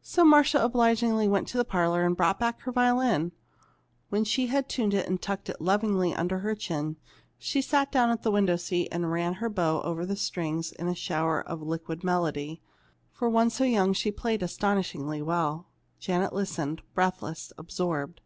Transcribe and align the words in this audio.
So 0.00 0.24
Marcia 0.24 0.58
obligingly 0.64 1.28
went 1.28 1.46
to 1.48 1.58
the 1.58 1.66
parlor 1.66 2.06
and 2.06 2.16
brought 2.16 2.38
back 2.40 2.62
her 2.62 2.72
violin. 2.72 3.32
When 4.08 4.24
she 4.24 4.46
had 4.46 4.70
tuned 4.70 4.94
it 4.94 5.06
and 5.06 5.20
tucked 5.20 5.50
it 5.50 5.60
lovingly 5.60 6.14
under 6.14 6.38
her 6.38 6.54
chin, 6.54 6.96
she 7.36 7.60
sat 7.60 7.92
down 7.92 8.08
in 8.08 8.16
the 8.22 8.30
window 8.30 8.56
seat 8.56 8.88
and 8.90 9.12
ran 9.12 9.34
her 9.34 9.50
bow 9.50 9.82
over 9.82 10.06
the 10.06 10.16
strings 10.16 10.72
in 10.72 10.88
a 10.88 10.94
shower 10.94 11.42
of 11.42 11.60
liquid 11.60 12.02
melody. 12.02 12.62
For 13.12 13.28
one 13.28 13.50
so 13.50 13.64
young 13.64 13.92
she 13.92 14.10
played 14.10 14.42
astonishingly 14.42 15.20
well. 15.20 15.66
Janet 15.98 16.32
listened, 16.32 16.80
breathless, 16.94 17.52
absorbed. 17.58 18.22